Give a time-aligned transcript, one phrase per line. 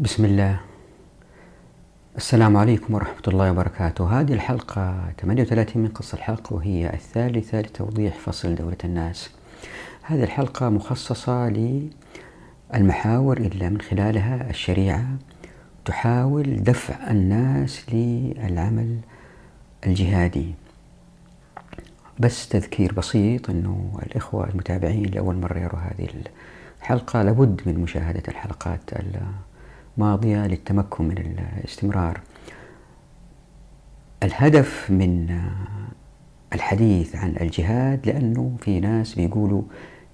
[0.00, 0.60] بسم الله.
[2.16, 4.20] السلام عليكم ورحمة الله وبركاته.
[4.20, 9.30] هذه الحلقة 38 من قصة الحلقة وهي الثالثة لتوضيح فصل دولة الناس.
[10.02, 11.48] هذه الحلقة مخصصة
[12.74, 15.06] للمحاور اللي من خلالها الشريعة
[15.84, 18.98] تحاول دفع الناس للعمل
[19.86, 20.54] الجهادي.
[22.20, 26.08] بس تذكير بسيط أنه الإخوة المتابعين لأول مرة يروا هذه
[26.80, 28.80] الحلقة لابد من مشاهدة الحلقات
[29.98, 31.18] ماضية للتمكن من
[31.58, 32.20] الاستمرار.
[34.22, 35.40] الهدف من
[36.54, 39.62] الحديث عن الجهاد لأنه في ناس بيقولوا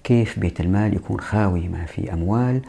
[0.03, 2.61] كيف بيت المال يكون خاوي ما في أموال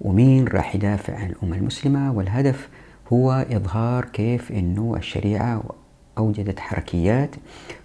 [0.00, 2.12] ومين راح يدافع عن الأمة المسلمة.
[2.12, 2.68] والهدف
[3.12, 5.62] هو إظهار كيف أنه الشريعة
[6.18, 7.34] أوجدت حركيات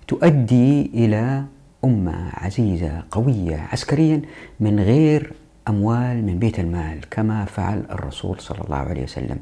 [0.07, 1.43] تؤدي إلى
[1.85, 4.21] أمة عزيزة قوية عسكريا
[4.59, 5.33] من غير
[5.69, 9.39] أموال من بيت المال كما فعل الرسول صلى الله عليه وسلم.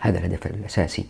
[0.00, 1.06] هذا الهدف الأساسي.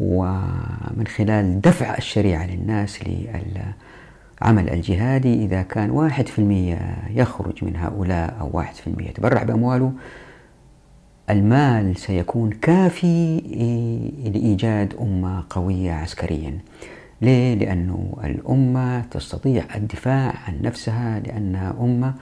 [0.00, 8.36] ومن خلال دفع الشريعة للناس للعمل الجهادي إذا كان واحد في المية يخرج من هؤلاء
[8.40, 9.92] أو واحد في المية يتبرع بأمواله
[11.30, 13.40] المال سيكون كافي
[14.34, 16.58] لإيجاد أمة قوية عسكريا.
[17.22, 22.14] ليه؟ لأنه الأمة تستطيع الدفاع عن نفسها لأنها أمة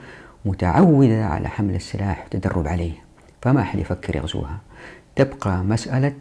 [0.45, 2.93] متعودة على حمل السلاح والتدرب عليه.
[3.41, 4.57] فما أحد يفكر يغزوها.
[5.15, 6.15] تبقى مسألة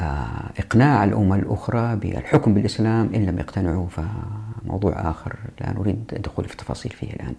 [0.00, 3.86] آه، إقناع الأمم الأخرى بالحكم بالإسلام إن لم يقتنعوا.
[3.88, 7.34] فموضوع آخر لا نريد الدخول في تفاصيل فيه الآن.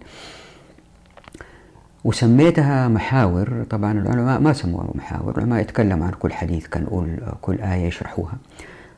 [2.04, 3.64] وسميتها محاور.
[3.70, 5.36] طبعا العلماء ما سموها محاور.
[5.38, 8.34] العلماء يتكلم عن كل حديث كنقول كل آية يشرحوها.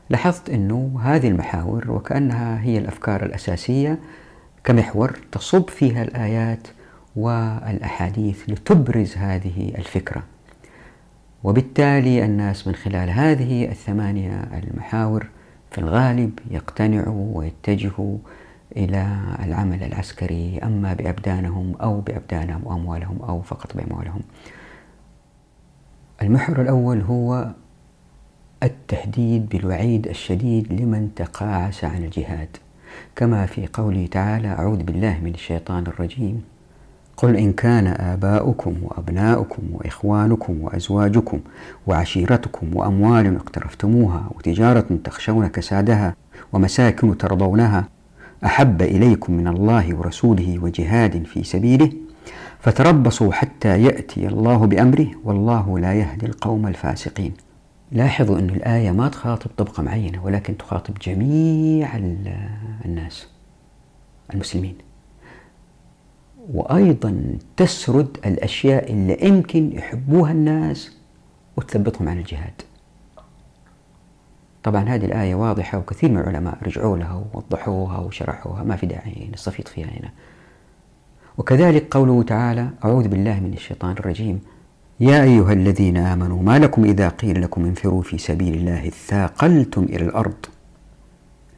[0.09, 3.99] لاحظت أنه هذه المحاور وكأنها هي الأفكار الأساسية
[4.65, 6.67] كمحور تصب فيها الآيات
[7.15, 10.23] والأحاديث لتبرز هذه الفكرة.
[11.43, 15.27] وبالتالي الناس من خلال هذه الثمانية المحاور
[15.71, 18.17] في الغالب يقتنعوا ويتجهوا
[18.77, 24.21] إلى العمل العسكري أما بأبدانهم أو بأبدانهم وأموالهم أو فقط بأموالهم.
[26.21, 27.51] المحور الأول هو
[28.63, 32.57] التهديد بالوعيد الشديد لمن تقاعس عن الجهاد.
[33.15, 36.43] كما في قوله تعالى أعوذ بالله من الشيطان الرجيم.
[37.17, 41.39] قل إن كان آباؤكم وأبناؤكم وإخوانكم وأزواجكم
[41.87, 46.15] وعشيرتكم وأموال اقترفتموها وتجارة تخشون كسادها
[46.53, 47.87] ومساكن ترضونها
[48.45, 51.91] أحب إليكم من الله ورسوله وجهاد في سبيله
[52.59, 57.33] فتربصوا حتى يأتي الله بأمره والله لا يهدي القوم الفاسقين.
[57.95, 61.95] لاحظوا أن الآية ما تخاطب طبقة معينة ولكن تخاطب جميع
[62.85, 63.27] الناس
[64.33, 64.77] المسلمين.
[66.53, 70.97] وأيضا تسرد الأشياء اللي يمكن يحبوها الناس
[71.57, 72.61] وتثبتهم عن الجهاد.
[74.63, 79.67] طبعا هذه الآية واضحة وكثير من العلماء رجعوا لها ووضحوها وشرحوها ما في داعي نستفيض
[79.67, 80.09] فيها هنا.
[81.37, 84.41] وكذلك قوله تعالى أعوذ بالله من الشيطان الرجيم.
[84.99, 90.05] يا أيها الذين آمنوا ما لكم إذا قيل لكم انفروا في سبيل الله اثاقلتم إلى
[90.05, 90.45] الأرض؟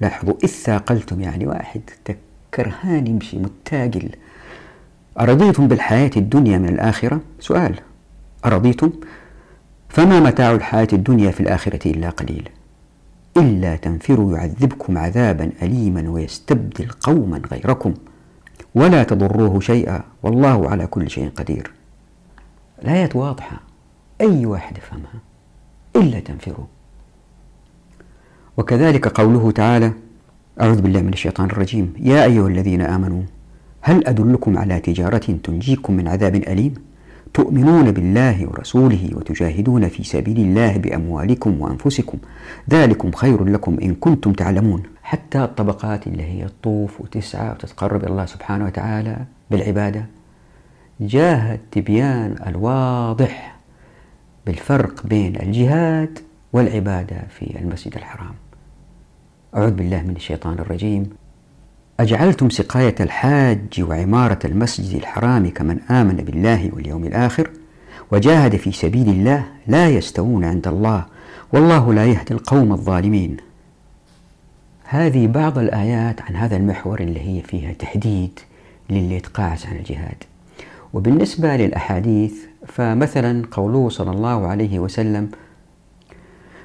[0.01, 1.81] لاحظوا اثاقلتم يعني واحد
[2.53, 4.09] كرهان يمشي متاقل
[5.19, 7.79] أرضيتم بالحياة الدنيا من الآخرة؟ سؤال.
[8.45, 8.91] أرضيتم؟
[9.89, 12.49] فما متاع الحياة الدنيا في الآخرة إلا قليل.
[13.37, 17.93] إلا تنفروا يعذبكم عذابا أليما ويستبدل قوما غيركم.
[18.75, 21.76] ولا تضروه شيئا والله على كل شيء قدير.
[22.81, 23.61] الآيات واضحة.
[24.21, 25.19] أي واحد يفهمها؟
[25.95, 26.65] إلا تنفروا
[28.57, 29.91] وكذلك قوله تعالى
[30.61, 31.93] أعوذ بالله من الشيطان الرجيم.
[31.99, 33.21] يا أيها الذين آمنوا
[33.81, 36.73] هل أدلكم على تجارة تنجيكم من عذاب أليم؟
[37.33, 42.17] تؤمنون بالله ورسوله وتجاهدون في سبيل الله بأموالكم وأنفسكم.
[42.69, 44.83] ذلكم خير لكم إن كنتم تعلمون.
[45.03, 49.17] حتى الطبقات اللي هي تطوف وتسعى وتتقرب إلى الله سبحانه وتعالى
[49.51, 50.05] بالعبادة
[50.99, 53.55] جاء التبيان الواضح
[54.45, 56.19] بالفرق بين الجهاد
[56.53, 58.33] والعبادة في المسجد الحرام.
[59.55, 61.09] أعوذ بالله من الشيطان الرجيم.
[61.99, 67.49] أجعلتم سقاية الحاج وعمارة المسجد الحرام كمن آمن بالله واليوم الآخر
[68.11, 71.05] وجاهد في سبيل الله لا يستوون عند الله
[71.53, 73.37] والله لا يهدي القوم الظالمين.
[74.83, 78.39] هذه بعض الآيات عن هذا المحور اللي هي فيها تحديد
[78.89, 80.23] للي يتقاعس عن الجهاد.
[80.97, 82.33] وبالنسبة للأحاديث
[82.67, 85.29] فمثلا قوله صلى الله عليه وسلم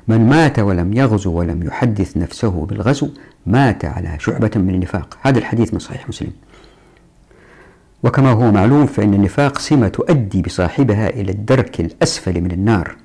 [0.08, 3.08] من مات ولم يغزو ولم يحدث نفسه بالغزو
[3.46, 5.18] مات على شعبة من النفاق.
[5.22, 6.30] هذا الحديث من صحيح مسلم.
[8.02, 12.96] وكما هو معلوم فإن النفاق سمة تؤدي بصاحبها إلى الدرك الأسفل من النار.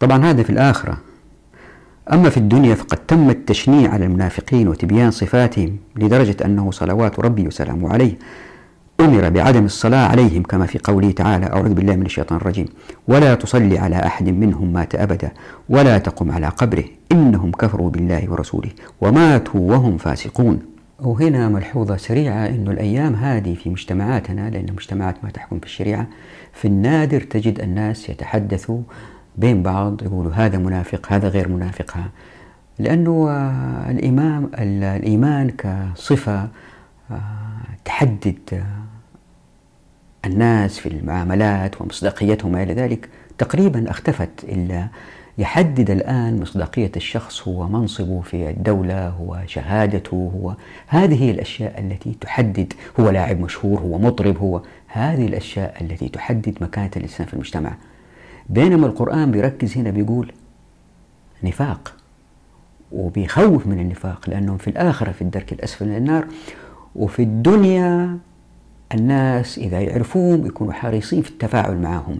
[0.00, 0.98] طبعا هذا في الآخرة.
[2.12, 7.92] أما في الدنيا فقد تم التشنيع على المنافقين وتبيان صفاتهم لدرجة أنه صلوات ربي وسلامه
[7.92, 8.14] عليه.
[9.00, 12.66] أمر بعدم الصلاة عليهم كما في قوله تعالى أعوذ بالله من الشيطان الرجيم.
[13.08, 15.30] ولا تصلي على أحد منهم مات أبدا
[15.68, 20.62] ولا تقم على قبره إنهم كفروا بالله ورسوله وماتوا وهم فاسقون.
[21.00, 26.06] وهنا ملحوظة سريعة أن الأيام هذه في مجتمعاتنا لأن المجتمعات ما تحكم في الشريعة
[26.52, 28.80] في النادر تجد الناس يتحدثوا
[29.36, 31.96] بين بعض يقولوا هذا منافق هذا غير منافق.
[32.78, 33.30] لأنه
[33.90, 36.48] الإمام الإيمان كصفة
[37.10, 37.18] آه،
[37.84, 38.62] تحدد
[40.24, 44.88] الناس في المعاملات ومصداقيتهم إلى ذلك تقريبا اختفت إلا
[45.38, 50.54] يحدد الآن مصداقية الشخص هو منصبه في الدولة هو شهادته هو
[50.86, 56.90] هذه الأشياء التي تحدد هو لاعب مشهور هو مطرب هو هذه الأشياء التي تحدد مكانة
[56.96, 57.74] الإنسان في المجتمع.
[58.48, 60.32] بينما القرآن بيركز هنا بيقول
[61.44, 61.94] نفاق
[62.92, 66.26] وبيخوف من النفاق لأنهم في الآخرة في الدرك الأسفل من النار
[66.96, 68.18] وفي الدنيا
[68.94, 72.18] الناس إذا يعرفوهم يكونوا حريصين في التفاعل معهم.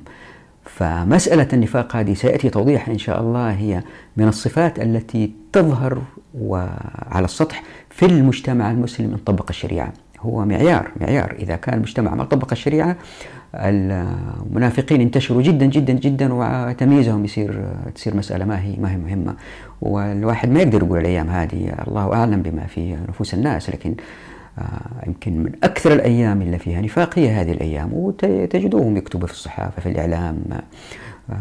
[0.65, 3.82] فمسألة النفاق هذه سيأتي توضيحها إن شاء الله هي
[4.17, 6.03] من الصفات التي تظهر
[6.41, 9.93] وعلى السطح في المجتمع المسلم إن طبق الشريعة.
[10.20, 11.35] هو معيار معيار.
[11.38, 12.97] إذا كان المجتمع ما طبق الشريعة
[13.55, 17.64] المنافقين انتشروا جدا جدا جدا وتمييزهم يصير
[17.94, 19.35] تصير مسألة ما هي ما هي مهمة.
[19.81, 23.94] والواحد ما يقدر يقول الأيام هذه الله أعلم بما في نفوس الناس لكن
[25.06, 29.88] يمكن من أكثر الأيام اللي فيها نفاق هي هذه الأيام وتجدوهم يكتبوا في الصحافة في
[29.88, 30.44] الإعلام
[31.31, 31.34] آه،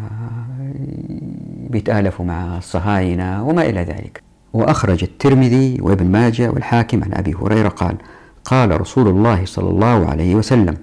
[1.70, 4.22] بيتآلفوا مع الصهاينة وما إلى ذلك.
[4.54, 7.98] وأخرج الترمذي وابن ماجه والحاكم عن أبي هريرة قال
[8.46, 10.78] قال رسول الله صلى الله عليه وسلم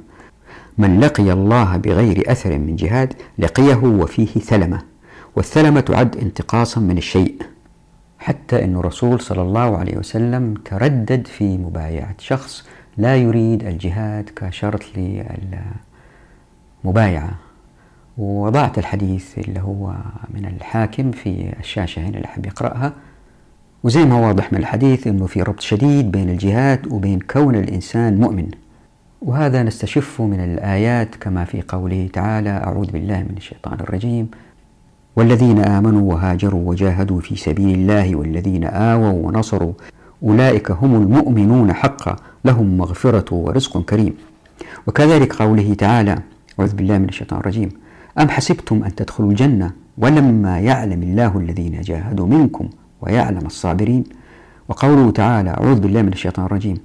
[0.79, 4.79] من لقي الله بغير أثر من جهاد لقيه وفيه ثلمة
[5.37, 7.54] والثلمة تعد انتقاصا من الشيء.
[8.25, 14.83] حتى أن الرسول صلى الله عليه وسلم تردد في مبايعة شخص لا يريد الجهاد كشرط
[16.85, 17.31] للمبايعة.
[18.19, 19.95] ووضعت الحديث اللي هو
[20.35, 22.93] من الحاكم في الشاشة هنا اللي حب يقرأها.
[23.83, 28.51] وزي ما واضح من الحديث أنه في ربط شديد بين الجهاد وبين كون الإنسان مؤمن.
[29.23, 34.29] وهذا نستشفه من الآيات كما في قوله تعالى أعوذ بالله من الشيطان الرجيم.
[35.17, 39.73] والذين آمنوا وهاجروا وجاهدوا في سبيل الله والذين آووا ونصروا
[40.23, 44.15] أولئك هم المؤمنون حقا لهم مغفرة ورزق كريم.
[44.87, 46.19] وكذلك قوله تعالى
[46.61, 47.69] أعوذ بالله من الشيطان الرجيم
[48.21, 52.69] أم حسبتم أن تدخلوا الجنة ولما يعلم الله الذين جاهدوا منكم
[53.03, 54.05] ويعلم الصابرين؟
[54.69, 56.77] وقوله تعالى أعوذ بالله من الشيطان الرجيم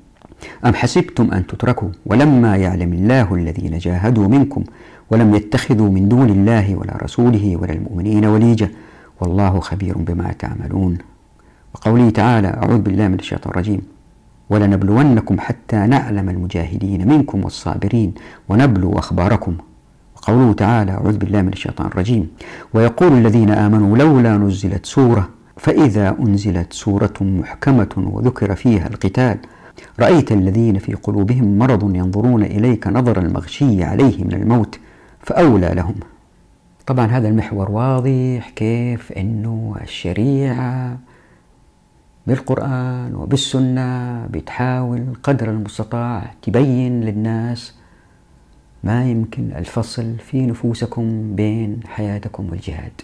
[0.65, 4.63] أم حسبتم أن تتركوا ولما يعلم الله الذين جاهدوا منكم
[5.11, 8.69] ولم يتخذوا من دون الله ولا رسوله ولا المؤمنين وليجة.
[9.21, 10.97] والله خبير بما تعملون.
[11.75, 13.81] وقوله تعالى أعوذ بالله من الشيطان الرجيم.
[14.49, 18.13] ولنبلونكم حتى نعلم المجاهدين منكم والصابرين
[18.49, 19.53] ونبلو أخباركم.
[20.15, 22.27] وقوله تعالى أعوذ بالله من الشيطان الرجيم.
[22.73, 29.37] ويقول الذين آمنوا لولا نزلت سورة فإذا أنزلت سورة محكمة وذكر فيها القتال
[29.99, 34.79] رأيت الذين في قلوبهم مرض ينظرون إليك نظر المغشي عليه من الموت.
[35.19, 35.95] فأولى لهم.
[36.87, 40.97] طبعا هذا المحور واضح كيف أنه الشريعة
[42.27, 47.73] بالقرآن وبالسنة بتحاول قدر المستطاع تبين للناس
[48.83, 53.01] ما يمكن الفصل في نفوسكم بين حياتكم والجهاد.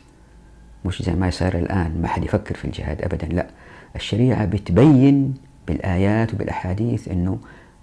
[0.85, 3.47] مش زي ما صار الآن ما حد يفكر في الجهاد أبدا لا.
[3.95, 5.33] الشريعة بتبين
[5.67, 7.37] بالآيات وبالأحاديث أنه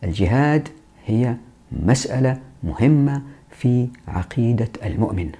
[0.04, 0.68] الجهاد
[1.06, 1.34] هي
[1.72, 3.22] مسألة مهمة
[3.62, 5.30] في عقيدة المؤمن.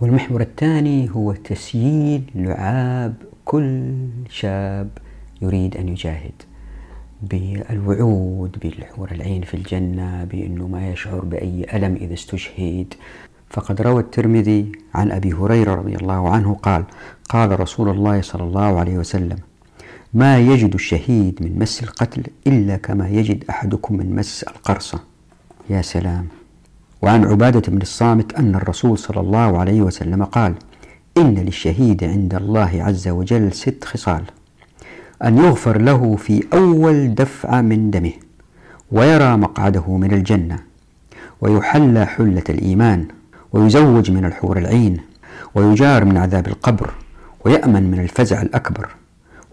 [0.00, 3.94] والمحور الثاني هو تسييل لعاب كل
[4.28, 4.88] شاب
[5.42, 6.42] يريد أن يجاهد
[7.22, 12.94] بالوعود بالحور العين في الجنة بأنه ما يشعر بأي ألم إذا استشهد.
[13.50, 16.84] فقد روى الترمذي عن أبي هريرة رضي الله عنه قال
[17.28, 19.38] قال رسول الله صلى الله عليه وسلم
[20.14, 25.00] ما يجد الشهيد من مس القتل إلا كما يجد أحدكم من مس القرصة.
[25.70, 26.28] يا سلام.
[27.04, 30.54] وعن عبادة بن الصامت أن الرسول صلى الله عليه وسلم قال
[31.18, 34.22] إن للشهيد عند الله عز وجل ست خصال
[35.24, 38.12] أن يغفر له في أول دفعة من دمه
[38.92, 40.58] ويرى مقعده من الجنة
[41.40, 43.06] ويحلى حلة الإيمان
[43.52, 44.96] ويزوج من الحور العين
[45.54, 46.90] ويجار من عذاب القبر
[47.44, 48.88] ويأمن من الفزع الأكبر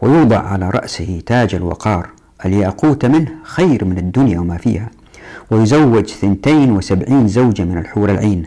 [0.01, 2.09] ويوضع على رأسه تاج الوقار
[2.45, 4.89] أليأقوت منه خير من الدنيا وما فيها؟
[5.51, 8.45] ويزوج ثنتين وسبعين زوجة من الحور العين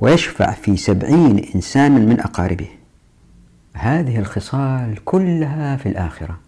[0.00, 2.68] ويشفع في سبعين إنسانا من أقاربه.
[3.74, 6.38] هذه الخصال كلها في الآخرة.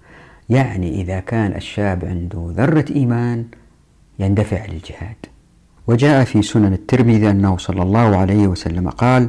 [0.49, 3.45] يعني إذا كان الشاب عنده ذرة إيمان
[4.19, 5.17] يندفع للجهاد.
[5.87, 9.29] وجاء في سنن الترمذي أنه صلى الله عليه وسلم قال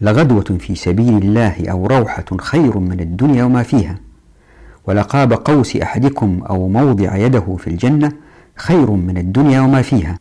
[0.00, 3.98] لغدوة في سبيل الله أو روحة خير من الدنيا وما فيها.
[4.86, 8.12] ولقاب قوس أحدكم أو موضع يده في الجنة
[8.62, 10.18] خير من الدنيا وما فيها.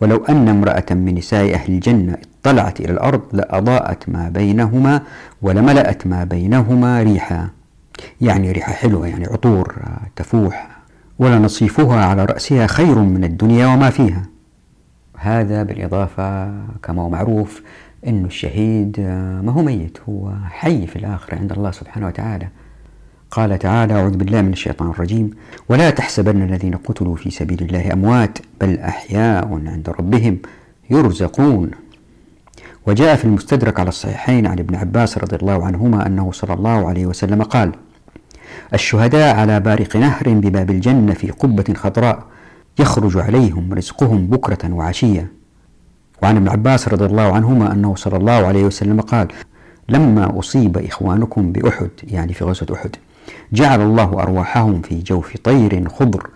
[0.00, 5.02] ولو أن امرأة من نساء أهل الجنة اطلعت إلى الأرض لأضاءت ما بينهما
[5.42, 7.48] ولملأت ما بينهما ريحا.
[8.20, 9.74] يعني ريحة حلوة يعني عطور
[10.16, 10.70] تفوح.
[11.18, 14.22] ولنصيفها على رأسها خير من الدنيا وما فيها.
[15.18, 16.50] هذا بالإضافة
[16.82, 17.62] كما هو معروف
[18.06, 19.00] أن الشهيد
[19.44, 22.48] ما هو ميت هو حي في الآخرة عند الله سبحانه وتعالى.
[23.30, 25.30] قال تعالى أعوذ بالله من الشيطان الرجيم.
[25.68, 30.38] ولا تحسبن الذين قتلوا في سبيل الله أموات بل أحياء عند ربهم
[30.90, 31.70] يرزقون.
[32.86, 37.06] وجاء في المستدرك على الصحيحين عن ابن عباس رضي الله عنهما أنه صلى الله عليه
[37.06, 37.72] وسلم قال
[38.74, 42.22] الشهداء على بارق نهر بباب الجنة في قبة خضراء
[42.78, 45.32] يخرج عليهم رزقهم بكرة وعشية.
[46.22, 49.28] وعن ابن عباس رضي الله عنهما أنه صلى الله عليه وسلم قال
[49.88, 52.96] لما أصيب إخوانكم بأحد يعني في غزوة أحد
[53.52, 56.30] جعل الله أرواحهم في جوف طير خضر.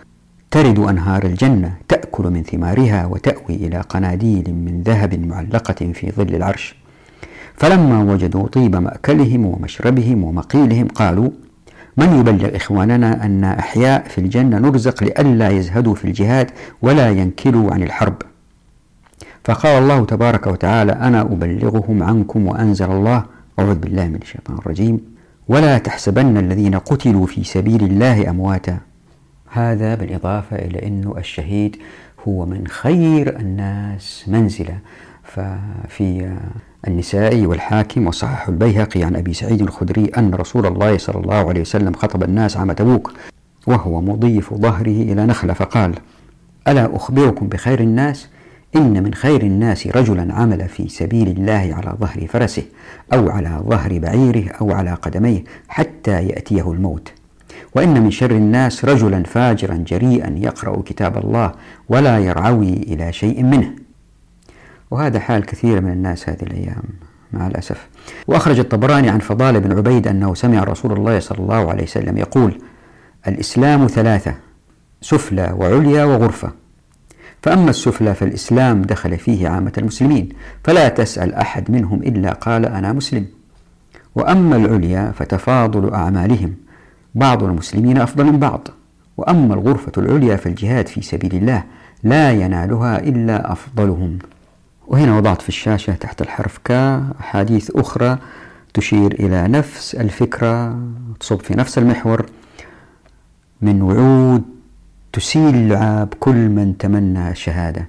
[0.51, 6.77] ترد أنهار الجنة تأكل من ثمارها وتأوي إلى قناديل من ذهب معلقة في ظل العرش.
[7.57, 11.31] فلما وجدوا طيب مأكلهم ومشربهم ومقيلهم قالوا
[11.97, 16.51] من يبلغ إخواننا أن أحياء في الجنة نرزق لئلا يزهدوا في الجهاد
[16.83, 18.15] ولا ينكلوا عن الحرب؟
[19.45, 23.25] فقال الله تبارك وتعالى أنا أبلغهم عنكم وأنزل الله
[23.59, 25.14] أعوذ بالله من الشيطان الرجيم.
[25.49, 28.79] ولا تحسبن الذين قتلوا في سبيل الله أمواتا.
[29.51, 31.77] هذا بالإضافة إلى أنه الشهيد
[32.29, 34.79] هو من خير الناس منزلة.
[35.25, 36.37] ففي
[36.89, 41.93] النسائي والحاكم وصحح البيهقي عن أبي سعيد الخدري أن رسول الله صلى الله عليه وسلم
[41.93, 43.13] خطب الناس عام تبوك
[43.67, 45.95] وهو مضيف ظهره إلى نخلة فقال
[46.69, 48.29] ألا أخبركم بخير الناس؟
[48.77, 52.63] إن من خير الناس رجلا عمل في سبيل الله على ظهر فرسه
[53.13, 57.13] أو على ظهر بعيره أو على قدميه حتى يأتيه الموت.
[57.75, 61.53] وإن من شر الناس رجلا فاجرا جريئا يقرأ كتاب الله
[61.89, 63.71] ولا يرعوي إلى شيء منه.
[64.91, 66.83] وهذا حال كثير من الناس هذه الأيام
[67.33, 67.89] مع الأسف.
[68.27, 72.59] وأخرج الطبراني عن فضال بن عبيد أنه سمع رسول الله صلى الله عليه وسلم يقول
[73.29, 74.35] الإسلام ثلاثة
[75.01, 76.64] سفلى وعليا وغرفة.
[77.45, 80.29] فأما السفلى فالإسلام دخل فيه عامة المسلمين
[80.65, 83.27] فلا تسأل أحد منهم إلا قال أنا مسلم.
[84.15, 86.55] وأما العليا فتفاضل أعمالهم
[87.15, 88.69] بعض المسلمين أفضل من بعض.
[89.17, 91.65] وأما الغرفة العليا فالجهاد في سبيل الله
[92.03, 94.19] لا ينالها إلا أفضلهم.
[94.87, 96.71] وهنا وضعت في الشاشة تحت الحرف ك
[97.21, 98.19] أحاديث أخرى
[98.75, 100.79] تشير إلى نفس الفكرة
[101.21, 102.27] تصب في نفس المحور.
[103.63, 104.54] من وعود
[105.15, 107.89] تسيل لعاب كل من تمنى الشهادة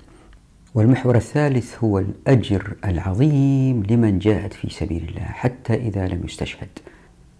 [0.75, 6.67] والمحور الثالث هو الأجر العظيم لمن جاهد في سبيل الله حتى إذا لم يستشهد.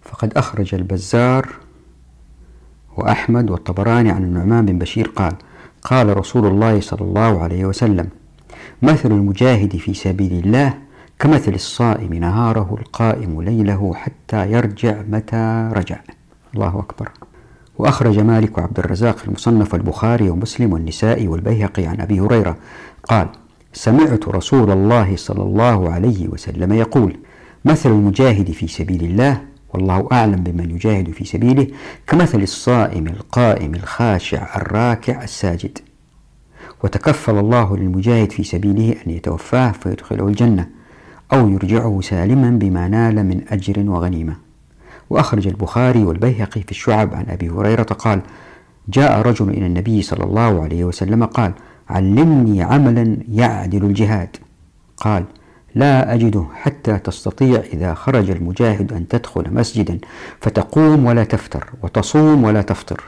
[0.01, 1.49] فقد أخرج البزار
[2.97, 5.33] وأحمد والطبراني عن النعمان بن بشير قال
[5.81, 8.09] قال رسول الله صلى الله عليه وسلم
[8.81, 10.73] مثل المجاهد في سبيل الله
[11.19, 15.99] كمثل الصائم نهاره القائم ليله حتى يرجع متى رجع.
[16.55, 17.11] الله أكبر.
[17.77, 22.57] وأخرج مالك وعبد الرزاق في المصنف البخاري ومسلم والنسائي والبيهقي عن أبي هريرة.
[23.03, 23.27] قال
[23.73, 27.17] سمعت رسول الله صلى الله عليه وسلم يقول
[27.65, 29.41] مثل المجاهد في سبيل الله
[29.73, 31.67] والله أعلم بمن يجاهد في سبيله
[32.07, 35.77] كمثل الصائم القائم الخاشع الراكع الساجد.
[36.83, 40.67] وتكفل الله للمجاهد في سبيله أن يتوفاه فيدخله الجنة
[41.33, 44.44] أو يرجعه سالما بما نال من أجر وغنيمة.
[45.09, 48.21] وأخرج البخاري والبيهقي في الشعب عن أبي هريرة قال
[48.89, 51.53] جاء رجل إلى النبي صلى الله عليه وسلم قال
[51.89, 54.37] علمني عملا يعدل الجهاد.
[54.97, 55.23] قال
[55.75, 59.99] لا أجده حتى تستطيع إذا خرج المجاهد أن تدخل مسجدا
[60.41, 63.03] فتقوم ولا تفتر وتصوم ولا تفطر.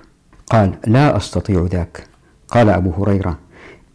[0.49, 2.07] قال لا أستطيع ذاك.
[2.47, 3.37] قال أبو هريرة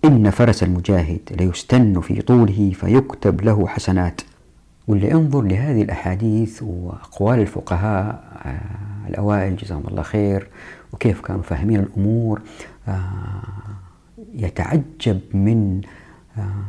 [0.05, 4.21] إن فرس المجاهد ليستن في طوله فيكتب له حسنات.
[4.89, 10.49] واللي انظر لهذه الأحاديث وأقوال الفقهاء آه، الأوائل جزاهم الله خير
[10.93, 12.41] وكيف كانوا فاهمين الأمور
[12.89, 13.43] آه،
[14.35, 15.81] يتعجب من
[16.39, 16.65] آه،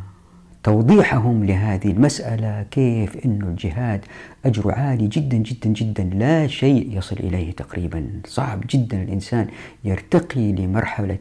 [0.63, 4.05] توضيحهم لهذه المسألة كيف أن الجهاد
[4.45, 8.09] أجر عالي جدا جدا جدا لا شيء يصل إليه تقريبا.
[8.27, 9.47] صعب جدا الإنسان
[9.83, 11.17] يرتقي لمرحلة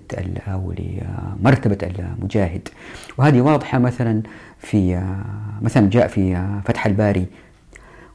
[0.49, 2.69] أو لمرتبة المجاهد.
[3.19, 4.23] وهذه واضحة مثلا
[4.59, 5.03] في
[5.63, 7.27] مثلا جاء في فتح الباري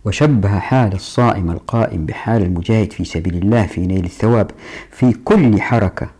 [0.06, 4.52] وشبه حال الصائم القائم بحال المجاهد في سبيل الله في نيل الثواب.
[4.92, 6.17] في كل حركة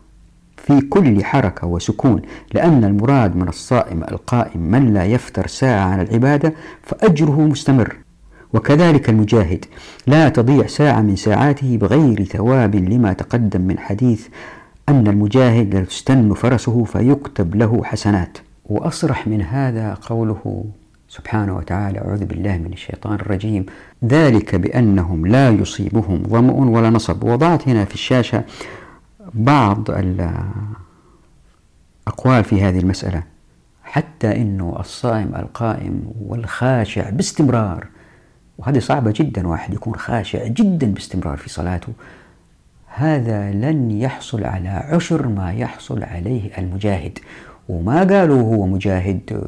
[0.68, 2.22] في كل حركة وسكون
[2.54, 7.96] لأن المراد من الصائم القائم من لا يفتر ساعة عن العبادة فأجره مستمر.
[8.54, 9.66] وكذلك المجاهد
[10.08, 14.28] لا تضيع ساعة من ساعاته بغير ثواب لما تقدم من حديث
[14.90, 18.38] أن المجاهد لا تستن فرسه فيكتب له حسنات.
[18.66, 20.66] وأصرح من هذا قوله
[21.10, 23.66] سبحانه وتعالى أعوذ بالله من الشيطان الرجيم.
[24.06, 27.24] ذلك بأنهم لا يصيبهم ظمأ ولا نصب.
[27.24, 28.44] وضعت هنا في الشاشة
[29.34, 29.90] بعض
[32.08, 33.24] الأقوال في هذه المسألة
[33.84, 37.88] حتى أنه الصائم القائم والخاشع باستمرار
[38.58, 41.94] وهذه صعبة جدا واحد يكون خاشع جدا باستمرار في صلاته.
[42.88, 47.20] هذا لن يحصل على عشر ما يحصل عليه المجاهد.
[47.70, 49.44] وما قالوا هو مجاهد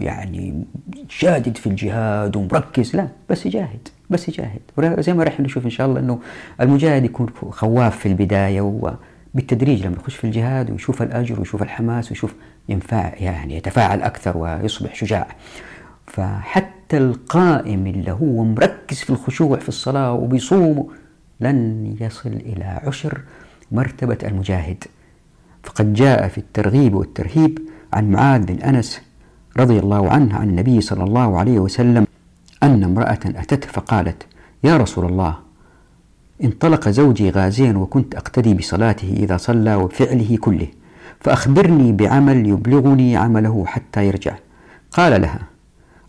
[0.00, 0.64] يعني
[1.08, 4.60] شادد في الجهاد ومركز لا بس يجاهد بس يجاهد.
[5.00, 6.18] زي ما راح نشوف إن شاء الله إنه
[6.60, 12.34] المجاهد يكون خواف في البداية وبالتدريج لما يخش في الجهاد ويشوف الأجر ويشوف الحماس ويشوف
[12.68, 15.28] ينفع يعني يتفاعل أكثر ويصبح شجاع.
[16.06, 20.88] فحتى القائم اللي هو مركز في الخشوع في الصلاة وبيصوم
[21.40, 23.20] لن يصل إلى عشر
[23.72, 24.84] مرتبة المجاهد.
[25.62, 27.58] فقد جاء في الترغيب والترهيب
[27.92, 29.00] عن معاذ بن أنس
[29.56, 32.05] رضي الله عنه عن النبي صلى الله عليه وسلم
[32.62, 34.26] أن امرأة أتته فقالت
[34.64, 35.36] يا رسول الله
[36.44, 40.68] انطلق زوجي غازيا وكنت أقتدي بصلاته إذا صلى وفعله كله
[41.20, 44.34] فأخبرني بعمل يبلغني عمله حتى يرجع.
[44.90, 45.40] قال لها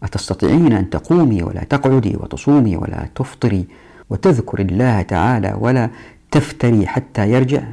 [0.04, 3.68] أتستطيعين أن تقومي ولا تقعدي وتصومي ولا تفطري
[4.10, 5.89] وتذكر الله تعالى ولا
[6.32, 7.63] تفتري حتى يرجع؟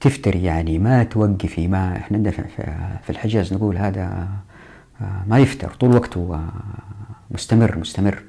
[0.00, 2.30] تفتري يعني ما توقفي ما إحنا
[3.02, 4.28] في الحجاز نقول هذا
[5.26, 6.40] ما يفتر طول وقته
[7.32, 8.22] مستمر مستمر.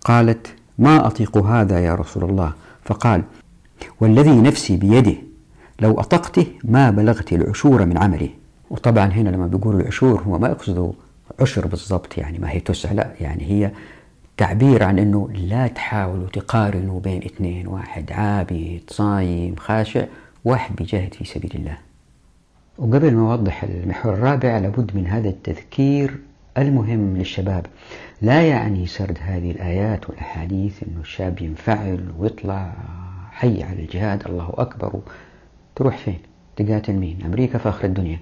[0.00, 0.46] قالت
[0.78, 2.52] ما أطيق هذا يا رسول الله.
[2.84, 3.22] فقال
[4.00, 5.14] والذي نفسي بيده
[5.80, 8.28] لو أطقته ما بلغت العشور من عمله.
[8.70, 10.94] وطبعا هنا لما بيقول العشور هو ما يقصد
[11.40, 13.70] عشر بالضبط يعني ما هي تسع لا يعني هي
[14.36, 20.04] تعبير عن إنه لا تحاولوا تقارنوا بين اثنين واحد عابد صايم خاشع
[20.44, 21.78] واحد بيجاهد في سبيل الله.
[22.78, 26.18] وقبل ما أوضح المحور الرابع لابد من هذا التذكير
[26.58, 27.66] المهم للشباب
[28.22, 32.72] لا يعني سرد هذه الآيات والأحاديث أنه الشاب ينفعل ويطلع
[33.30, 35.00] حي على الجهاد الله أكبر.
[35.76, 36.18] تروح فين؟
[36.56, 38.18] تقاتل مين أمريكا في آخر الدنيا.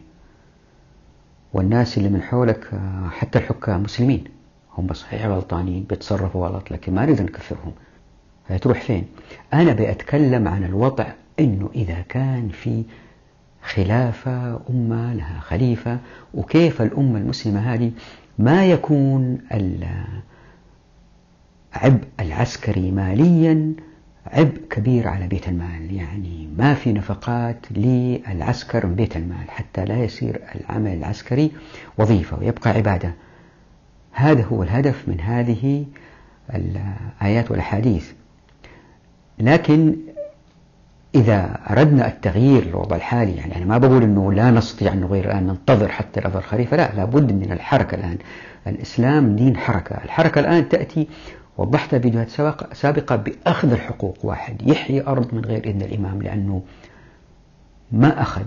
[1.52, 2.70] والناس اللي من حولك
[3.10, 4.24] حتى الحكام مسلمين.
[4.78, 7.72] هم صحيح غلطانين بيتصرفوا غلط لكن ما نقدر نكفرهم.
[8.60, 9.04] تروح فين؟
[9.54, 11.06] أنا بأتكلم عن الوضع
[11.40, 12.84] أنه إذا كان في
[13.62, 15.98] خلافة أمة لها خليفة.
[16.34, 17.92] وكيف الأمة المسلمة هذه؟
[18.38, 20.14] ما يكون العبء
[22.20, 23.72] العسكري ماليا
[24.26, 25.94] عبء كبير على بيت المال.
[25.94, 29.50] يعني ما في نفقات للعسكر من بيت المال.
[29.50, 31.52] حتى لا يصير العمل العسكري
[31.98, 33.14] وظيفة ويبقى عبادة.
[34.12, 35.86] هذا هو الهدف من هذه
[36.54, 38.12] الآيات والأحاديث.
[39.38, 39.96] لكن
[41.14, 45.46] إذا أردنا التغيير للوضع الحالي يعني أنا ما بقول أنه لا نستطيع أن نغير الآن
[45.46, 48.18] ننتظر حتى الأفضل الخليفة لا لابد من الحركة الآن.
[48.66, 50.04] الإسلام دين حركة.
[50.04, 51.08] الحركة الآن تأتي
[51.58, 52.28] وضحتها فيديوهات
[52.72, 54.18] سابقة بأخذ الحقوق.
[54.22, 56.62] واحد يحيي أرض من غير إذن الإمام لأنه
[57.92, 58.42] ما أخذ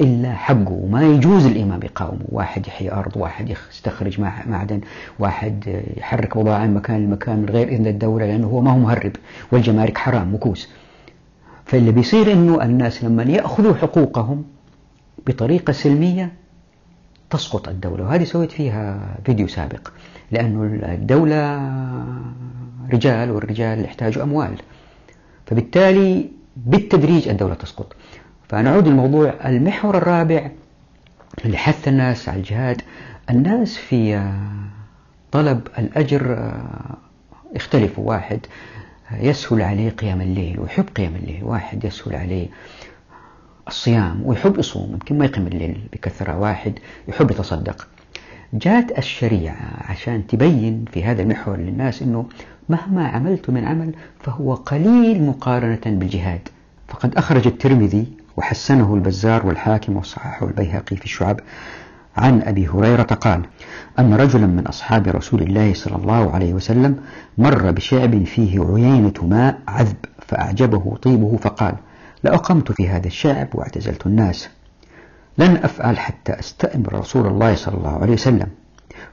[0.00, 2.24] إلا حقه وما يجوز الإمام يقاومه.
[2.28, 4.80] واحد يحيي أرض واحد يستخرج معدن
[5.18, 9.12] واحد يحرك بضاعة من مكان لمكان من غير إذن الدولة لأنه هو ما هو مهرب
[9.52, 10.68] والجمارك حرام مكوس.
[11.72, 14.44] فاللي بيصير إنه الناس لما يأخذوا حقوقهم
[15.26, 16.32] بطريقة سلمية
[17.30, 19.88] تسقط الدولة وهذه سويت فيها فيديو سابق
[20.30, 21.60] لأنه الدولة
[22.92, 24.54] رجال والرجال يحتاجوا أموال
[25.46, 27.96] فبالتالي بالتدريج الدولة تسقط.
[28.48, 30.50] فنعود الموضوع المحور الرابع
[31.44, 32.82] اللي حث الناس على الجهاد.
[33.30, 34.30] الناس في
[35.30, 36.52] طلب الأجر
[37.54, 38.46] يختلفوا واحد
[39.20, 41.44] يسهل عليه قيام الليل ويحب قيام الليل.
[41.44, 42.48] واحد يسهل عليه
[43.68, 46.38] الصيام ويحب يصوم يمكن ما يقيم الليل بكثرة.
[46.38, 47.88] واحد يحب يتصدق.
[48.54, 52.26] جاءت الشريعة عشان تبين في هذا المحور للناس أنه
[52.68, 56.48] مهما عملت من عمل فهو قليل مقارنة بالجهاد.
[56.88, 61.40] فقد أخرج الترمذي وحسنه البزار والحاكم وصححه البيهقي في الشعب
[62.16, 63.42] عن أبي هريرة قال
[63.98, 66.96] أن رجلا من أصحاب رسول الله صلى الله عليه وسلم
[67.38, 71.74] مر بشعب فيه عيينة ماء عذب فأعجبه طيبه فقال
[72.24, 74.48] لأقمت في هذا الشعب واعتزلت الناس.
[75.38, 78.48] لن أفعل حتى أستأمر رسول الله صلى الله عليه وسلم.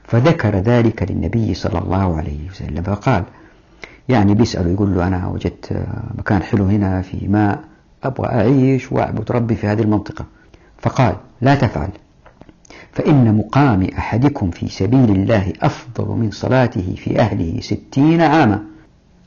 [0.04, 3.24] فذكر ذلك للنبي صلى الله عليه وسلم فقال
[4.08, 5.86] يعني بيسأله يقول له أنا وجدت
[6.18, 7.60] مكان حلو هنا في ماء
[8.04, 10.24] أبغى أعيش وأعبد ربي في هذه المنطقة.
[10.78, 11.88] فقال لا تفعل.
[12.92, 18.62] فإن مقام أحدكم في سبيل الله أفضل من صلاته في أهله ستين عاما.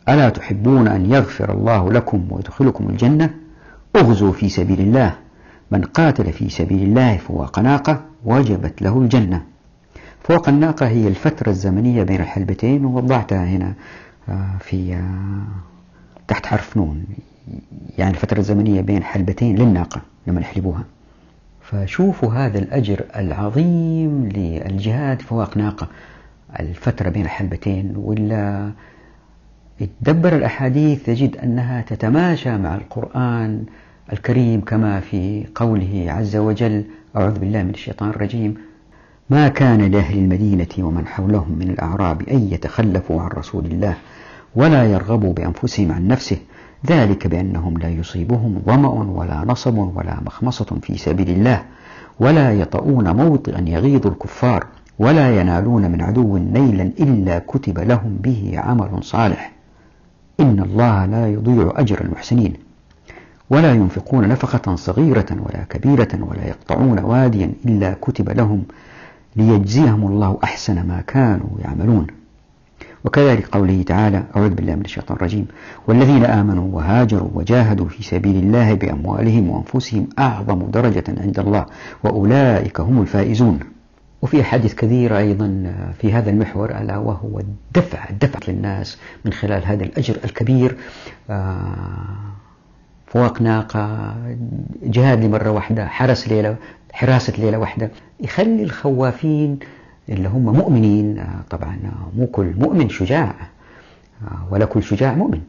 [0.10, 3.30] ألا تحبون أن يغفر الله لكم ويدخلكم الجنة؟
[3.95, 5.13] أغزوا في سبيل الله.
[5.71, 9.41] من قاتل في سبيل الله فوق ناقة وجبت له الجنة.
[10.23, 13.73] فوق الناقة هي الفترة الزمنية بين الحلبتين ووضعتها هنا
[14.30, 15.47] آه، في آه،
[16.28, 17.04] تحت حرف نون.
[17.97, 20.84] يعني الفترة الزمنية بين حلبتين للناقة لما يحلبوها.
[21.63, 25.88] فشوفوا هذا الأجر العظيم للجهاد فوق ناقة.
[26.60, 28.71] الفترة بين الحلبتين ولا
[29.80, 33.63] يتدبر الأحاديث تجد أنها تتماشى مع القرآن
[34.13, 36.84] الكريم كما في قوله عز وجل
[37.15, 38.56] أعوذ بالله من الشيطان الرجيم.
[39.30, 43.95] ما كان لأهل المدينة ومن حولهم من الأعراب أن يتخلفوا عن رسول الله
[44.56, 46.38] ولا يرغبوا بأنفسهم عن نفسه.
[46.88, 51.63] ذلك بأنهم لا يصيبهم ظمأ ولا نصب ولا مخمصة في سبيل الله
[52.19, 54.67] ولا يطؤون موطئا يغيظ الكفار
[55.00, 59.52] ولا ينالون من عدو نيلا إلا كتب لهم به عمل صالح.
[60.39, 62.54] إن الله لا يضيع أجر المحسنين.
[63.50, 68.63] ولا ينفقون نفقة صغيرة ولا كبيرة ولا يقطعون واديا إلا كتب لهم
[69.36, 72.08] ليجزيهم الله أحسن ما كانوا يعملون.
[73.05, 75.47] وكذلك قوله تعالى أعوذ بالله من الشيطان الرجيم.
[75.87, 81.65] والذين آمنوا وهاجروا وجاهدوا في سبيل الله بأموالهم وأنفسهم أعظم درجة عند الله
[82.03, 83.59] وأولئك هم الفائزون.
[84.21, 89.83] وفي حديث كثير أيضا في هذا المحور ألا وهو الدفع الدفع للناس من خلال هذا
[89.83, 90.77] الأجر الكبير.
[91.29, 91.55] آه،
[93.07, 94.15] فوق ناقة
[94.83, 96.55] جهاد لمرة واحدة حرس ليلة
[96.93, 97.91] حراسة ليلة واحدة.
[98.19, 99.59] يخلي الخوافين
[100.09, 101.19] اللي هم مؤمنين.
[101.19, 103.35] آه، طبعا آه، مو كل مؤمن شجاع.
[104.51, 105.41] ولا كل شجاع مؤمن.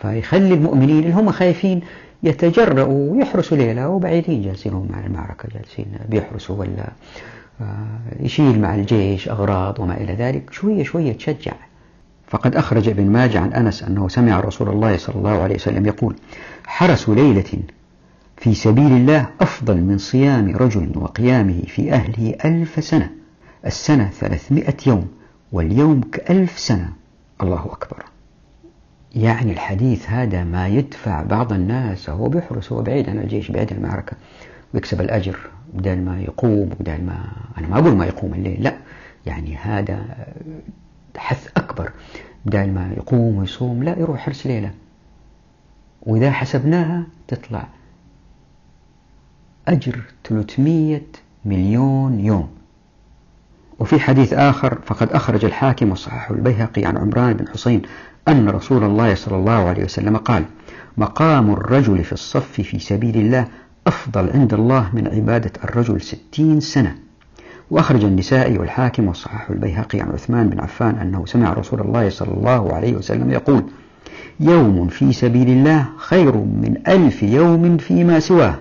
[0.00, 1.80] فيخلي المؤمنين اللي هم خايفين
[2.22, 6.92] يتجرؤوا ويحرسوا ليلة وبعيدين جالسين هم على المعركة جالسين بيحرسوا ولا
[8.20, 10.52] يشيل مع الجيش أغراض وما إلى ذلك.
[10.52, 11.52] شوية شوية تشجع.
[12.26, 16.14] فقد أخرج ابن ماجه عن أنس أنه سمع رسول الله صلى الله عليه وسلم يقول
[16.66, 17.58] حرس ليلة
[18.36, 23.10] في سبيل الله أفضل من صيام رجل وقيامه في أهله ألف سنة.
[23.66, 25.08] السنة ثلاثمائة يوم
[25.52, 26.92] واليوم كألف سنة.
[27.42, 28.04] الله أكبر.
[29.14, 33.78] يعني الحديث هذا ما يدفع بعض الناس هو بيحرس هو بعيد عن الجيش بعيد عن
[33.78, 34.16] المعركة.
[34.74, 35.38] ويكسب الأجر
[35.74, 37.24] بدل ما يقوم بدل ما
[37.58, 38.76] أنا ما أقول ما يقوم الليل لا.
[39.26, 40.26] يعني هذا
[41.16, 41.92] حث أكبر.
[42.46, 44.70] بدل ما يقوم ويصوم لا يروح حرس ليلة.
[46.02, 47.68] وإذا حسبناها تطلع
[49.68, 51.00] أجر 300
[51.44, 52.61] مليون يوم.
[53.82, 57.82] وفي حديث آخر فقد أخرج الحاكم وصححه البيهقي عن عمران بن حسين
[58.28, 60.44] أن رسول الله صلى الله عليه وسلم قال
[60.96, 63.48] مقام الرجل في الصف في سبيل الله
[63.86, 66.96] أفضل عند الله من عبادة الرجل ستين سنة
[67.70, 72.72] وأخرج النسائي والحاكم وصححه البيهقي عن عثمان بن عفان أنه سمع رسول الله صلى الله
[72.72, 73.64] عليه وسلم يقول
[74.40, 78.58] يوم في سبيل الله خير من ألف يوم فيما سواه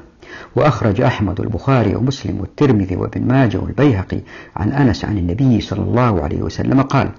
[0.56, 4.20] وأخرج أحمد البخاري ومسلم والترمذي وابن ماجه والبيهقي
[4.56, 7.10] عن أنس عن النبي صلى الله عليه وسلم قال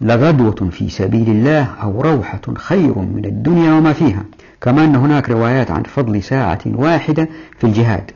[0.00, 4.24] لغدوة في سبيل الله أو روحة خير من الدنيا وما فيها
[4.60, 8.10] كما أن هناك روايات عن فضل ساعة واحدة في الجهاد.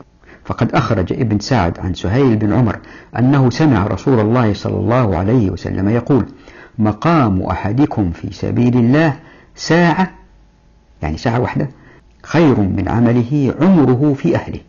[0.45, 2.79] فقد أخرج ابن سعد عن سهيل بن عمر
[3.19, 6.27] أنه سمع رسول الله صلى الله عليه وسلم يقول
[6.79, 9.17] مقام أحدكم في سبيل الله
[9.55, 10.11] ساعة
[11.03, 11.69] يعني ساعة واحدة
[12.25, 14.61] خير من عمله عمره في أهله.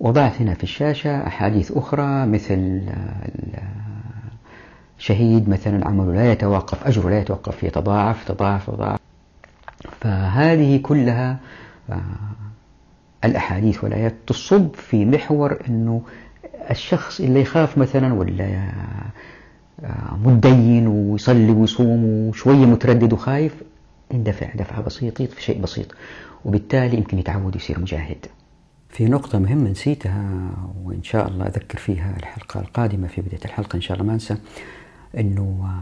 [0.00, 2.82] وضعت هنا في الشاشة أحاديث أخرى مثل
[4.98, 9.00] شهيد مثلا عمله لا يتوقف أجره لا يتوقف يتضاعف تضاعف تضاعف
[10.00, 11.36] فهذه كلها
[11.90, 12.00] آه،
[13.24, 16.02] الأحاديث والآيات تصب في محور أنه
[16.70, 18.44] الشخص اللي يخاف مثلا ولا
[19.84, 23.54] آه، متدين ويصلي ويصوم وشوية متردد وخايف
[24.14, 25.94] اندفع دفعة بسيطة في شيء بسيط
[26.44, 28.26] وبالتالي يمكن يتعود يصير مجاهد.
[28.88, 30.50] في نقطة مهمة نسيتها
[30.84, 34.36] وإن شاء الله أذكر فيها الحلقة القادمة في بداية الحلقة إن شاء الله ما أنسى
[35.18, 35.80] أنه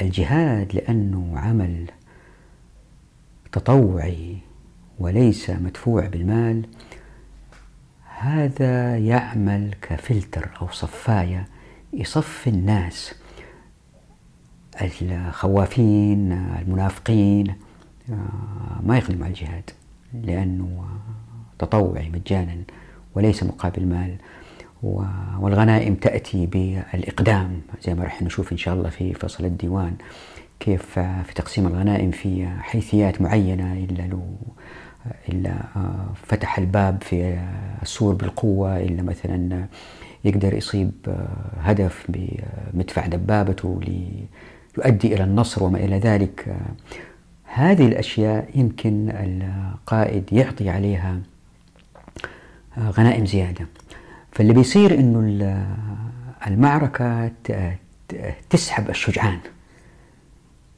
[0.00, 1.90] الجهاد لأنه عمل
[3.52, 4.38] تطوعي
[4.98, 6.66] وليس مدفوع بالمال
[8.18, 11.48] هذا يعمل كفلتر أو صفاية
[11.92, 13.14] يصفي الناس
[14.82, 17.54] الخوافين المنافقين
[18.82, 19.70] ما يخدموا على الجهاد
[20.24, 20.84] لأنه
[21.58, 22.56] تطوعي مجانا
[23.14, 24.16] وليس مقابل مال
[25.40, 29.94] والغنائم تأتي بالإقدام زي ما راح نشوف إن شاء الله في فصل الديوان
[30.60, 34.22] كيف في تقسيم الغنائم في حيثيات معينة إلا لو
[35.28, 35.54] إلا
[36.14, 37.38] فتح الباب في
[37.82, 39.66] السور بالقوة إلا مثلا
[40.24, 40.92] يقدر يصيب
[41.60, 43.80] هدف بمدفع دبابته
[44.76, 46.56] ليؤدي إلى النصر وما إلى ذلك.
[47.44, 51.20] هذه الأشياء يمكن القائد يعطي عليها
[52.78, 53.66] غنائم زيادة.
[54.32, 55.56] فاللي بيصير أنه
[56.46, 57.30] المعركة
[58.50, 59.38] تسحب الشجعان.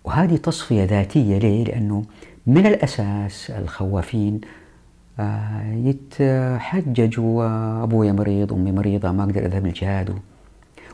[0.05, 2.05] وهذه تصفية ذاتية ليه؟ لأنه
[2.47, 4.41] من الأساس الخوافين
[5.21, 7.45] آه، يتحججوا
[7.83, 10.19] أبويا مريض أمي مريضة ما أقدر أذهب للجهاد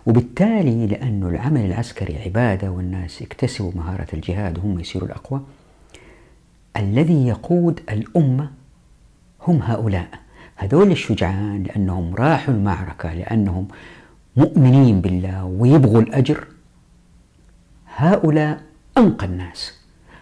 [0.07, 5.41] وبالتالي لأنه العمل العسكري عبادة والناس يكتسبوا مهارة الجهاد وهم يصيروا الأقوى
[6.77, 8.51] الذي يقود الأمة
[9.49, 10.09] هم هؤلاء.
[10.57, 13.69] هذول الشجعان لأنهم راحوا المعركة لأنهم
[14.37, 16.47] مؤمنين بالله ويبغوا الأجر.
[17.97, 18.63] هؤلاء
[18.99, 19.73] أنقى الناس.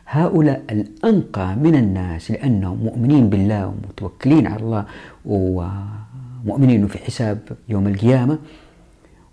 [0.06, 4.84] هؤلاء الأنقى من الناس لأنهم مؤمنين بالله ومتوكلين على الله
[5.24, 8.38] ومؤمنين في حساب يوم القيامة.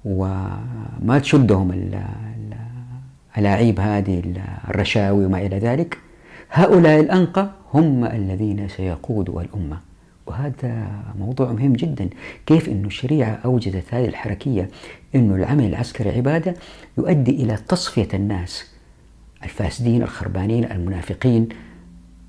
[0.06, 1.72] وما تشدهم
[3.38, 4.24] الألاعيب هذه
[4.70, 5.98] الرشاوي وما إلى ذلك.
[6.52, 9.80] هؤلاء الأنقى هم الذين سيقودوا الأمة.
[10.28, 10.88] وهذا
[11.20, 12.10] موضوع مهم جدا.
[12.46, 14.70] كيف أن الشريعة أوجدت هذه الحركية؟
[15.16, 16.54] أن العمل العسكري عبادة
[16.98, 18.72] يؤدي إلى تصفية الناس
[19.44, 21.50] الفاسدين الخربانين المنافقين.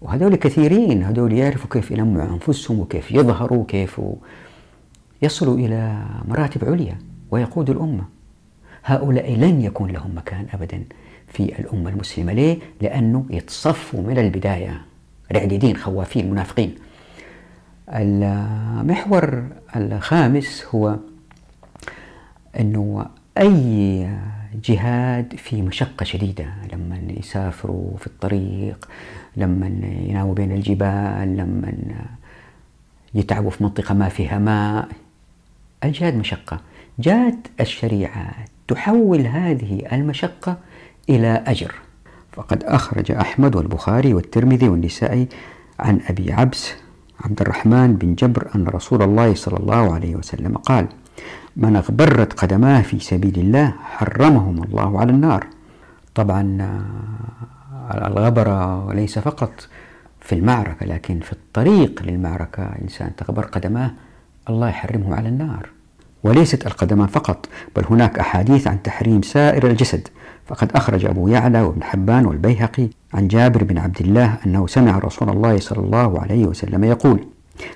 [0.03, 4.01] وهذول كثيرين هذول يعرفوا كيف يلمعوا أنفسهم وكيف يظهروا وكيف
[5.23, 7.10] يصلوا إلى مراتب عليا.
[7.31, 8.05] ويقودوا الأمة.
[8.85, 10.85] هؤلاء لن يكون لهم مكان أبدا
[11.29, 12.33] في الأمة المسلمة.
[12.33, 14.81] ليه؟ لأنه يتصفوا من البداية.
[15.33, 16.75] رعديدين خوافين منافقين.
[17.88, 19.45] المحور
[19.77, 20.97] الخامس هو
[22.61, 23.07] أنه
[23.38, 24.09] أي
[24.64, 28.88] جهاد في مشقة شديدة لما يسافروا في الطريق
[29.37, 29.66] لما
[30.09, 31.73] يناموا بين الجبال لما
[33.14, 34.88] يتعبوا في منطقة ما فيها ماء.
[35.85, 36.61] الجهاد مشقة.
[37.01, 38.31] جاءت الشريعة
[38.69, 40.57] تحول هذه المشقة
[41.09, 41.75] إلى أجر.
[42.33, 45.29] فقد أخرج أحمد والبخاري والترمذي والنسائي
[45.81, 46.73] عن أبي عبس
[47.25, 50.87] عبد الرحمن بن جبر أن رسول الله صلى الله عليه وسلم قال
[51.57, 55.47] من أغبرت قدماه في سبيل الله حرمهم الله على النار.
[56.15, 59.69] طبعا آه، الغبرة ليس فقط
[60.21, 63.91] في المعركة لكن في الطريق للمعركة إنسان تغبر قدماه
[64.49, 65.69] الله يحرمه على النار.
[66.25, 70.09] وليست القدمان فقط بل هناك أحاديث عن تحريم سائر الجسد.
[70.47, 75.31] فقد أخرج أبو يعلى وابن حبان والبيهقي عن جابر بن عبد الله أنه سمع رسول
[75.31, 77.27] الله صلى الله عليه وسلم يقول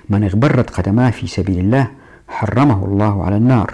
[0.09, 1.87] من اغبرت قدماه في سبيل الله
[2.27, 3.73] حرمه الله على النار.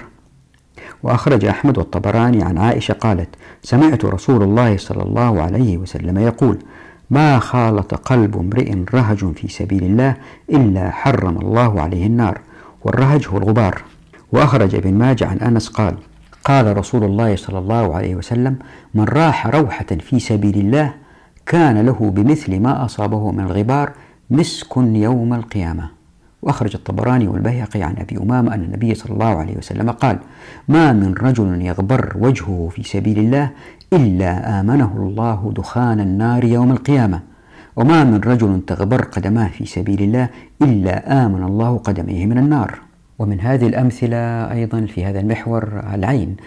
[1.03, 3.29] وأخرج أحمد والطبراني عن عائشة قالت
[3.63, 6.59] سمعت رسول الله صلى الله عليه وسلم يقول
[7.09, 10.15] ما خالط قلب امرئ رهج في سبيل الله
[10.49, 12.41] إلا حرم الله عليه النار.
[12.83, 13.81] والرهج هو الغبار.
[14.31, 15.95] وأخرج ابن ماجه عن أنس قال
[16.43, 18.55] قال رسول الله صلى الله عليه وسلم
[18.93, 20.93] من راح روحة في سبيل الله
[21.45, 23.91] كان له بمثل ما أصابه من الغبار
[24.29, 25.89] مسك يوم القيامة.
[26.41, 30.19] وأخرج الطبراني والبيهقي عن أبي أمامة أن النبي صلى الله عليه وسلم قال
[30.67, 33.49] ما من رجل يغبر وجهه في سبيل الله
[33.93, 37.19] إلا آمنه الله دخان النار يوم القيامة.
[37.75, 40.29] وما من رجل تغبر قدماه في سبيل الله
[40.61, 42.90] إلا آمن الله قدميه من النار.
[43.21, 46.37] ومن هذه الأمثلة أيضا في هذا المحور العين.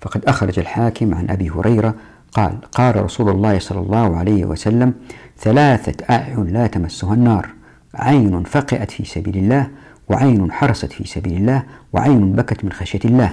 [0.00, 1.94] فقد أخرج الحاكم عن أبي هريرة
[2.32, 4.94] قال قال رسول الله صلى الله عليه وسلم
[5.38, 7.48] ثلاثة أعين لا تمسها النار.
[7.94, 9.68] عين فقئت في سبيل الله
[10.08, 11.62] وعين حرست في سبيل الله
[11.92, 13.32] وعين بكت من خشية الله.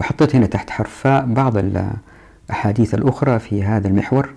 [0.00, 4.30] وحطيت هنا تحت حرف بعض الأحاديث الأخرى في هذا المحور.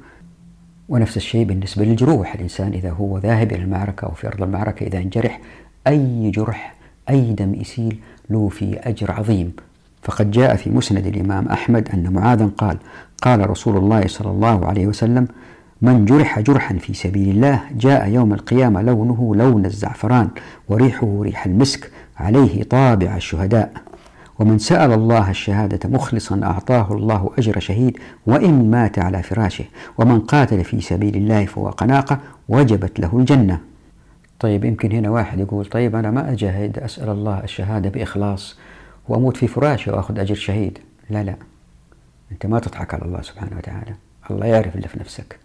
[0.89, 2.33] ونفس الشيء بالنسبة للجروح.
[2.33, 5.39] الإنسان إذا هو ذاهب إلى المعركة أو في أرض المعركة إذا انجرح
[5.87, 6.74] أي جرح
[7.09, 7.97] أي دم يسيل
[8.29, 9.53] له في أجر عظيم.
[10.01, 12.77] فقد جاء في مسند الإمام أحمد أن معاذا قال
[13.21, 15.27] قال رسول الله صلى الله عليه وسلم
[15.81, 20.29] من جرح جرحا في سبيل الله جاء يوم القيامة لونه لون الزعفران
[20.69, 23.71] وريحه ريح المسك عليه طابع الشهداء.
[24.39, 29.65] ومن سأل الله الشهادة مخلصا أعطاه الله أجر شهيد وإن مات على فراشه
[29.97, 33.59] ومن قاتل في سبيل الله فهو قناقة وجبت له الجنة.
[34.39, 38.57] طيب يمكن هنا واحد يقول طيب أنا ما أجاهد أسأل الله الشهادة بإخلاص
[39.09, 41.35] وأموت في فراشي وأخذ أجر شهيد؟ لا لا.
[42.31, 43.93] أنت ما تضحك على الله سبحانه وتعالى.
[44.31, 45.39] الله يعرف اللي في نفسك.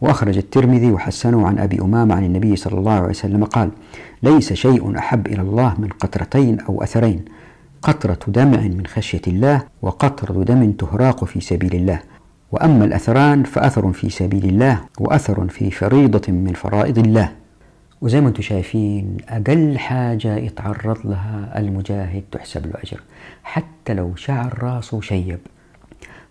[0.00, 3.70] وأخرج الترمذي وحسنه عن أبي أمامة عن النبي صلى الله عليه وسلم قال
[4.22, 7.24] ليس شيء أحب إلى الله من قطرتين أو أثرين
[7.82, 12.00] قطرة دمع من خشية الله وقطرة دم تهراق في سبيل الله.
[12.52, 17.32] وأما الأثران فأثر في سبيل الله وأثر في فريضة من فرائض الله.
[18.02, 23.00] وزي ما أنتم شايفين أقل حاجة يتعرض لها المجاهد تحسب له أجر
[23.44, 25.38] حتى لو شعر راسه شيب.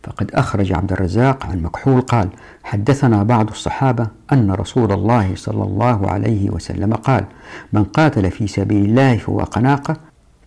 [0.03, 2.29] فقد أخرج عبد الرزاق عن مكحول قال
[2.63, 7.25] حدثنا بعض الصحابة أن رسول الله صلى الله عليه وسلم قال
[7.73, 9.97] من قاتل في سبيل الله فوق ناقة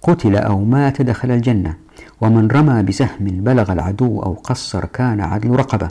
[0.03, 1.75] قتل أو مات دخل الجنة
[2.21, 5.89] ومن رمى بسهم بلغ العدو أو قصر كان عدل رقبة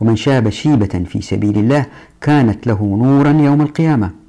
[0.00, 1.86] ومن شاب شيبة في سبيل الله
[2.20, 4.23] كانت له نورا يوم القيامة.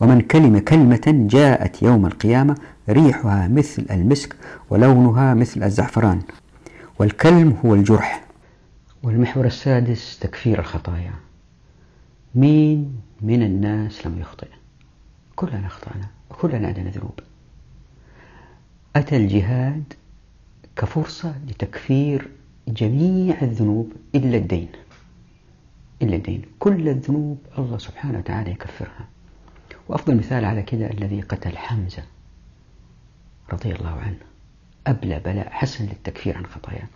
[0.00, 2.56] ومن كلم كلمة جاءت يوم القيامة
[2.88, 4.36] ريحها مثل المسك
[4.70, 6.20] ولونها مثل الزعفران.
[6.98, 8.24] والكلم هو الجرح.
[9.02, 11.12] والمحور السادس تكفير الخطايا.
[12.34, 14.48] مين من الناس لم يخطئ؟
[15.36, 17.20] كلنا أخطأنا وكلنا عندنا ذنوب.
[18.96, 19.92] أتى الجهاد
[20.76, 22.28] كفرصة لتكفير
[22.68, 24.68] جميع الذنوب إلا الدين.
[26.02, 26.42] إلا الدين.
[26.58, 29.08] كل الذنوب الله سبحانه وتعالى يكفرها.
[29.90, 32.02] وأفضل مثال على كذا الذي قتل حمزة
[33.52, 34.18] رضي الله عنه.
[34.86, 36.86] أبلى بلاء حسن للتكفير عن خطاياه.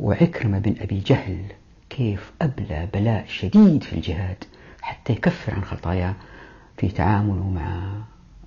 [0.00, 1.52] وعكرمة بن أبي جهل
[1.90, 4.44] كيف أبلى بلاء شديد في الجهاد
[4.82, 6.14] حتى يكفر عن خطاياه
[6.76, 8.00] في تعامله مع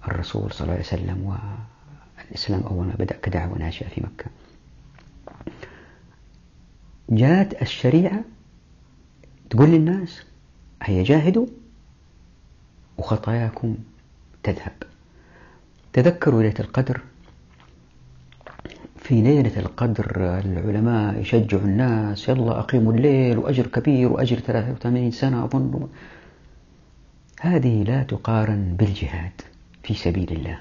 [0.08, 1.38] الرسول صلى الله عليه وسلم
[2.28, 4.26] والإسلام أول ما بدأ كدعوة ناشئة في مكة.
[7.10, 8.22] جاءت الشريعة
[9.50, 10.24] تقول للناس
[10.84, 11.46] هيا جاهدوا
[13.10, 13.76] وخطاياكم
[14.44, 14.72] تذهب.
[15.94, 17.02] تذكروا ليلة القدر.
[18.98, 25.88] في ليلة القدر العلماء يشجعوا الناس يلا أقيموا الليل وأجر كبير وأجر 83 سنة أظن.
[27.40, 29.42] هذه لا تقارن بالجهاد
[29.84, 30.60] في سبيل الله.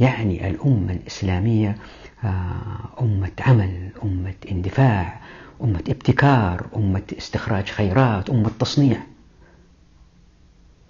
[0.00, 1.76] يعني الأمة الإسلامية
[2.24, 5.20] آه، أمة عمل أمة اندفاع
[5.62, 9.11] أمة ابتكار أمة استخراج خيرات أمة تصنيع.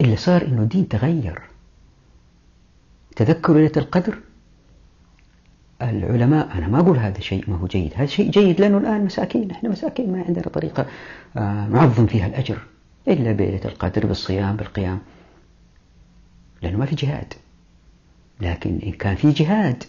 [0.03, 1.43] اللي صار إنه الدين تغير.
[3.17, 4.19] تذكروا ليلة القدر؟
[5.83, 9.51] العلماء أنا ما أقول هذا شيء ما هو جيد هذا شيء جيد لأنه الآن مساكين
[9.51, 10.87] إحنا مساكين ما عندنا طريقة
[11.37, 12.59] آه، نعظم فيها الأجر
[13.09, 14.99] إلا بليلة القدر بالصيام بالقيام.
[16.63, 17.35] لأنه ما في جهاد.
[18.41, 19.85] لكن إن كان في جهاد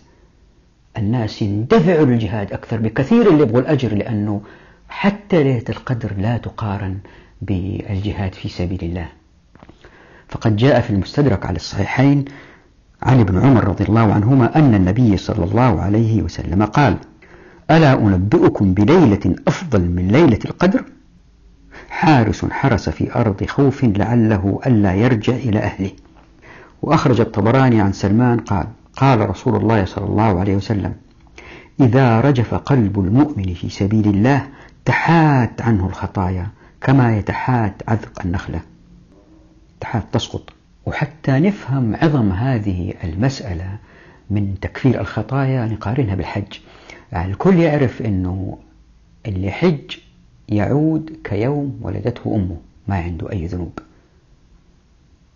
[0.98, 4.42] الناس يندفعوا للجهاد أكثر بكثير اللي يبغوا الأجر لأنه
[4.90, 7.00] حتى ليلة القدر لا تقارن
[7.42, 9.10] بالجهاد في سبيل الله.
[10.34, 12.26] فقد جاء في المستدرك على الصحيحين
[13.04, 16.98] عن ابن عمر رضي الله عنهما أن النبي صلى الله عليه وسلم قال
[17.72, 20.84] ألا أنبئكم بليلة أفضل من ليلة القدر؟
[21.90, 25.92] حارس حرس في أرض خوف لعله ألا يرجع إلى أهله.
[26.82, 28.68] وأخرج الطبراني عن سلمان قال
[28.98, 30.94] قال رسول الله صلى الله عليه وسلم
[31.80, 34.48] إذا رجف قلب المؤمن في سبيل الله
[34.86, 36.48] تحات عنه الخطايا
[36.82, 38.73] كما يتحات عذق النخلة.
[39.84, 40.50] تحات تسقط.
[40.86, 43.78] وحتى نفهم عظم هذه المسألة
[44.30, 46.60] من تكفير الخطايا نقارنها بالحج.
[47.16, 48.58] الكل يعرف أنه
[49.26, 49.98] اللي حج
[50.50, 53.80] يعود كيوم ولدته أمه ما عنده أي ذنوب.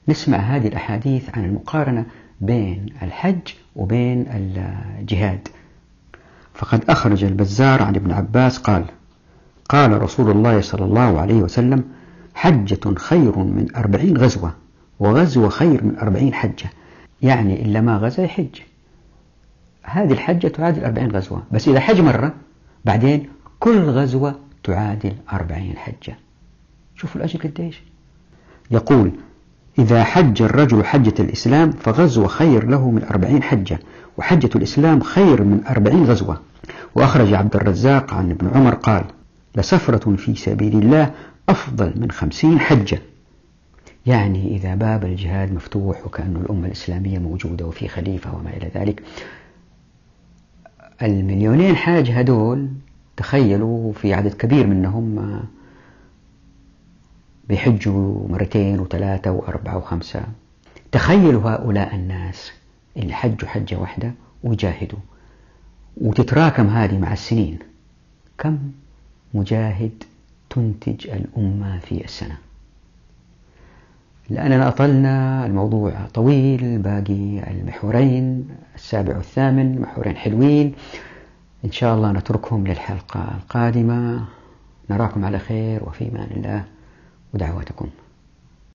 [0.07, 2.05] نسمع هذه الأحاديث عن المقارنة
[2.41, 5.47] بين الحج وبين الجهاد.
[6.53, 8.85] فقد أخرج البزار عن ابن عباس قال
[9.69, 11.96] قال رسول الله صلى الله عليه وسلم
[12.37, 14.53] حجة خير من أربعين غزوة
[14.99, 16.69] وغزوة خير من أربعين حجة.
[17.21, 18.61] يعني إلا ما غزا يحج.
[19.83, 21.43] هذه الحجة تعادل أربعين غزوة.
[21.51, 22.33] بس إذا حج مرة
[22.85, 26.17] بعدين كل غزوة تعادل أربعين حجة.
[26.95, 27.81] شوفوا الأجر قديش.
[28.71, 29.11] يقول
[29.79, 33.79] إذا حج الرجل حجة الإسلام فغزوة خير له من أربعين حجة
[34.17, 36.41] وحجة الإسلام خير من أربعين غزوة.
[36.95, 39.03] وأخرج عبد الرزاق عن ابن عمر قال
[39.55, 41.11] لسفرة في سبيل الله
[41.49, 42.99] أفضل من خمسين حجة.
[44.05, 49.03] يعني إذا باب الجهاد مفتوح وكأن الأمة الإسلامية موجودة وفي خليفة وما إلى ذلك
[51.01, 52.67] المليونين حاج هدول
[53.17, 55.39] تخيلوا في عدد كبير منهم
[57.49, 60.23] بيحجوا مرتين وثلاثة وأربعة وخمسة.
[60.91, 62.51] تخيلوا هؤلاء الناس
[62.97, 64.99] اللي حجوا حجة واحدة ويجاهدوا
[65.97, 67.59] وتتراكم هذه مع السنين.
[68.37, 68.57] كم
[69.33, 70.03] مجاهد
[70.49, 72.37] تنتج الأمة في السنة.
[74.29, 80.73] لأننا أطلنا الموضوع طويل باقي المحورين السابع والثامن محورين حلوين.
[81.65, 84.25] إن شاء الله نتركهم للحلقة القادمة.
[84.89, 86.63] نراكم على خير وفي أمان الله.
[87.33, 87.89] ودعواتكم.